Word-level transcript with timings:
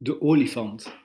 De 0.00 0.20
olifant. 0.20 0.96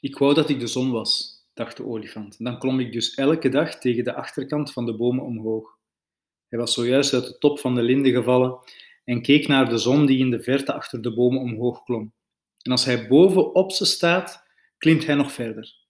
Ik 0.00 0.18
wou 0.18 0.34
dat 0.34 0.48
ik 0.48 0.60
de 0.60 0.66
zon 0.66 0.90
was, 0.90 1.40
dacht 1.54 1.76
de 1.76 1.84
olifant. 1.84 2.44
Dan 2.44 2.58
klom 2.58 2.80
ik 2.80 2.92
dus 2.92 3.14
elke 3.14 3.48
dag 3.48 3.78
tegen 3.78 4.04
de 4.04 4.14
achterkant 4.14 4.72
van 4.72 4.86
de 4.86 4.96
bomen 4.96 5.24
omhoog. 5.24 5.78
Hij 6.48 6.58
was 6.58 6.74
zojuist 6.74 7.14
uit 7.14 7.26
de 7.26 7.38
top 7.38 7.58
van 7.58 7.74
de 7.74 7.82
linde 7.82 8.10
gevallen 8.10 8.58
en 9.04 9.22
keek 9.22 9.48
naar 9.48 9.68
de 9.68 9.78
zon 9.78 10.06
die 10.06 10.18
in 10.18 10.30
de 10.30 10.42
verte 10.42 10.72
achter 10.72 11.02
de 11.02 11.14
bomen 11.14 11.40
omhoog 11.40 11.82
klom. 11.82 12.12
En 12.62 12.70
als 12.70 12.84
hij 12.84 13.08
boven 13.08 13.54
op 13.54 13.72
ze 13.72 13.84
staat, 13.84 14.44
klimt 14.78 15.06
hij 15.06 15.14
nog 15.14 15.32
verder. 15.32 15.80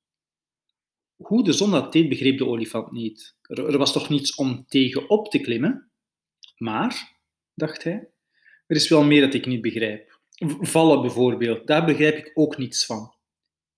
Hoe 1.16 1.44
de 1.44 1.52
zon 1.52 1.70
dat 1.70 1.92
deed, 1.92 2.08
begreep 2.08 2.38
de 2.38 2.46
olifant 2.46 2.92
niet. 2.92 3.36
Er 3.42 3.78
was 3.78 3.92
toch 3.92 4.08
niets 4.08 4.34
om 4.34 4.64
tegenop 4.66 5.30
te 5.30 5.40
klimmen? 5.40 5.90
Maar, 6.56 7.18
dacht 7.54 7.82
hij, 7.82 8.08
er 8.66 8.76
is 8.76 8.88
wel 8.88 9.04
meer 9.04 9.20
dat 9.20 9.34
ik 9.34 9.46
niet 9.46 9.62
begrijp. 9.62 10.11
Vallen 10.44 11.00
bijvoorbeeld, 11.00 11.66
daar 11.66 11.84
begrijp 11.84 12.16
ik 12.16 12.30
ook 12.34 12.56
niets 12.58 12.86
van. 12.86 13.14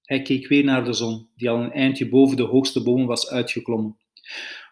Hij 0.03 0.23
keek 0.23 0.49
weer 0.49 0.65
naar 0.65 0.85
de 0.85 0.93
zon, 0.93 1.29
die 1.37 1.51
al 1.51 1.61
een 1.61 1.73
eindje 1.73 2.09
boven 2.09 2.37
de 2.37 2.43
hoogste 2.43 2.83
bomen 2.83 3.07
was 3.07 3.31
uitgeklommen. 3.31 3.99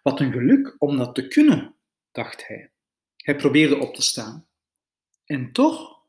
Wat 0.02 0.20
een 0.20 0.32
geluk 0.32 0.76
om 0.78 0.96
dat 0.96 1.14
te 1.14 1.28
kunnen, 1.28 1.74
dacht 2.12 2.46
hij. 2.46 2.70
Hij 3.16 3.36
probeerde 3.36 3.78
op 3.78 3.94
te 3.94 4.02
staan. 4.02 4.46
En 5.24 5.52
toch, 5.52 6.00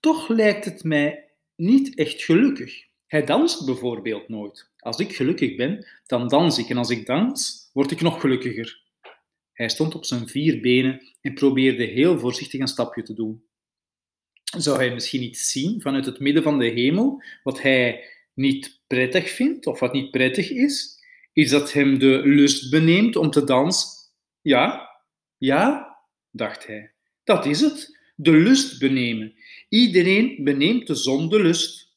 toch 0.00 0.28
lijkt 0.28 0.64
het 0.64 0.84
mij 0.84 1.30
niet 1.56 1.94
echt 1.94 2.22
gelukkig. 2.22 2.86
Hij 3.06 3.24
danst 3.24 3.66
bijvoorbeeld 3.66 4.28
nooit. 4.28 4.70
Als 4.78 4.98
ik 4.98 5.16
gelukkig 5.16 5.56
ben, 5.56 5.86
dan 6.06 6.28
dans 6.28 6.58
ik. 6.58 6.68
En 6.68 6.76
als 6.76 6.90
ik 6.90 7.06
dans, 7.06 7.70
word 7.72 7.90
ik 7.90 8.00
nog 8.00 8.20
gelukkiger. 8.20 8.82
Hij 9.52 9.68
stond 9.68 9.94
op 9.94 10.04
zijn 10.04 10.28
vier 10.28 10.60
benen 10.60 11.14
en 11.20 11.34
probeerde 11.34 11.84
heel 11.84 12.18
voorzichtig 12.18 12.60
een 12.60 12.68
stapje 12.68 13.02
te 13.02 13.14
doen 13.14 13.44
zou 14.56 14.76
hij 14.76 14.94
misschien 14.94 15.22
iets 15.22 15.50
zien 15.50 15.80
vanuit 15.80 16.06
het 16.06 16.18
midden 16.18 16.42
van 16.42 16.58
de 16.58 16.66
hemel, 16.66 17.22
wat 17.42 17.62
hij 17.62 18.04
niet 18.34 18.82
prettig 18.86 19.30
vindt 19.30 19.66
of 19.66 19.80
wat 19.80 19.92
niet 19.92 20.10
prettig 20.10 20.50
is? 20.50 21.02
Is 21.32 21.50
dat 21.50 21.72
hem 21.72 21.98
de 21.98 22.20
lust 22.24 22.70
beneemt 22.70 23.16
om 23.16 23.30
te 23.30 23.44
dansen? 23.44 23.88
Ja, 24.40 24.90
ja, 25.38 25.96
dacht 26.30 26.66
hij. 26.66 26.92
Dat 27.24 27.46
is 27.46 27.60
het, 27.60 27.98
de 28.16 28.32
lust 28.32 28.78
benemen. 28.78 29.34
Iedereen 29.68 30.44
beneemt 30.44 30.86
de 30.86 30.94
zon 30.94 31.28
de 31.28 31.42
lust. 31.42 31.96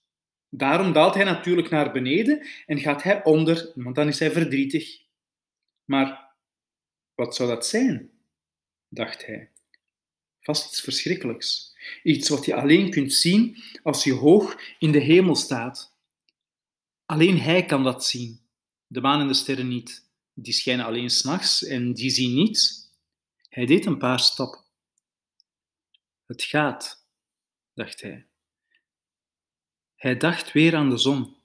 Daarom 0.50 0.94
daalt 0.94 1.14
hij 1.14 1.24
natuurlijk 1.24 1.70
naar 1.70 1.92
beneden 1.92 2.48
en 2.66 2.80
gaat 2.80 3.04
hij 3.04 3.24
onder, 3.24 3.72
want 3.76 3.96
dan 3.96 4.08
is 4.08 4.20
hij 4.20 4.32
verdrietig. 4.32 5.02
Maar 5.86 6.36
wat 7.16 7.36
zou 7.36 7.50
dat 7.50 7.66
zijn? 7.66 8.12
dacht 8.90 9.26
hij. 9.26 9.52
Vast 10.48 10.66
iets 10.66 10.82
verschrikkelijks. 10.82 11.76
Iets 12.04 12.30
wat 12.30 12.46
je 12.46 12.56
alleen 12.56 12.90
kunt 12.90 13.14
zien 13.14 13.64
als 13.84 14.04
je 14.04 14.14
hoog 14.14 14.62
in 14.80 14.92
de 14.92 15.00
hemel 15.00 15.36
staat. 15.36 15.98
Alleen 17.06 17.40
hij 17.40 17.66
kan 17.66 17.84
dat 17.84 18.06
zien. 18.06 18.42
De 18.88 19.02
maan 19.02 19.22
en 19.22 19.28
de 19.28 19.34
sterren 19.34 19.68
niet. 19.68 20.10
Die 20.34 20.54
schijnen 20.54 20.86
alleen 20.86 21.10
s'nachts 21.10 21.64
en 21.64 21.94
die 21.94 22.10
zien 22.10 22.34
niets. 22.34 22.92
Hij 23.50 23.66
deed 23.66 23.86
een 23.86 23.98
paar 23.98 24.20
stappen. 24.20 24.64
Het 26.26 26.44
gaat, 26.44 27.08
dacht 27.74 28.02
hij. 28.02 28.28
Hij 29.96 30.18
dacht 30.18 30.52
weer 30.52 30.76
aan 30.76 30.90
de 30.90 30.98
zon. 30.98 31.36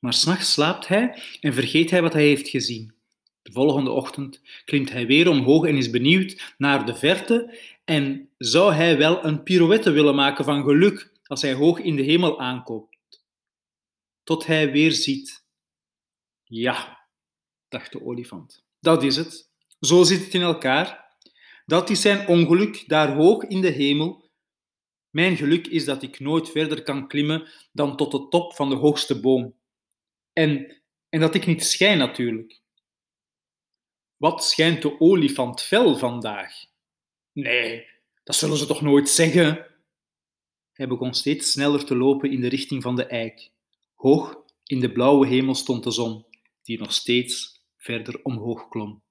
Maar 0.00 0.14
s'nachts 0.14 0.52
slaapt 0.52 0.88
hij 0.88 1.22
en 1.40 1.54
vergeet 1.54 1.90
hij 1.90 2.02
wat 2.02 2.12
hij 2.12 2.26
heeft 2.26 2.48
gezien. 2.48 2.97
De 3.48 3.54
volgende 3.54 3.90
ochtend 3.90 4.40
klimt 4.64 4.90
hij 4.90 5.06
weer 5.06 5.28
omhoog 5.28 5.66
en 5.66 5.76
is 5.76 5.90
benieuwd 5.90 6.54
naar 6.58 6.86
de 6.86 6.94
verte 6.94 7.58
en 7.84 8.30
zou 8.38 8.72
hij 8.72 8.98
wel 8.98 9.24
een 9.24 9.42
pirouette 9.42 9.90
willen 9.90 10.14
maken 10.14 10.44
van 10.44 10.62
geluk 10.62 11.12
als 11.24 11.42
hij 11.42 11.54
hoog 11.54 11.78
in 11.78 11.96
de 11.96 12.02
hemel 12.02 12.40
aankomt? 12.40 12.96
Tot 14.22 14.46
hij 14.46 14.70
weer 14.70 14.92
ziet. 14.92 15.44
Ja, 16.44 17.06
dacht 17.68 17.92
de 17.92 18.04
olifant, 18.04 18.64
dat 18.80 19.02
is 19.02 19.16
het. 19.16 19.50
Zo 19.80 20.02
zit 20.02 20.24
het 20.24 20.34
in 20.34 20.42
elkaar. 20.42 21.16
Dat 21.66 21.90
is 21.90 22.00
zijn 22.00 22.28
ongeluk 22.28 22.84
daar 22.86 23.14
hoog 23.14 23.42
in 23.42 23.60
de 23.60 23.70
hemel. 23.70 24.30
Mijn 25.10 25.36
geluk 25.36 25.66
is 25.66 25.84
dat 25.84 26.02
ik 26.02 26.20
nooit 26.20 26.50
verder 26.50 26.82
kan 26.82 27.08
klimmen 27.08 27.48
dan 27.72 27.96
tot 27.96 28.10
de 28.10 28.28
top 28.28 28.54
van 28.54 28.68
de 28.68 28.76
hoogste 28.76 29.20
boom. 29.20 29.54
En, 30.32 30.82
en 31.08 31.20
dat 31.20 31.34
ik 31.34 31.46
niet 31.46 31.64
schijn 31.64 31.98
natuurlijk. 31.98 32.60
Wat 34.18 34.44
schijnt 34.44 34.82
de 34.82 35.00
olifant 35.00 35.62
fel 35.62 35.96
vandaag? 35.96 36.52
Nee, 37.32 37.86
dat 38.24 38.36
zullen 38.36 38.56
ze 38.56 38.66
toch 38.66 38.80
nooit 38.80 39.08
zeggen? 39.08 39.66
Hij 40.72 40.88
begon 40.88 41.14
steeds 41.14 41.50
sneller 41.50 41.84
te 41.84 41.96
lopen 41.96 42.30
in 42.30 42.40
de 42.40 42.48
richting 42.48 42.82
van 42.82 42.96
de 42.96 43.04
eik. 43.04 43.50
Hoog 43.94 44.42
in 44.64 44.80
de 44.80 44.92
blauwe 44.92 45.26
hemel 45.26 45.54
stond 45.54 45.84
de 45.84 45.90
zon, 45.90 46.24
die 46.62 46.78
nog 46.78 46.92
steeds 46.92 47.62
verder 47.76 48.20
omhoog 48.22 48.68
klom. 48.68 49.02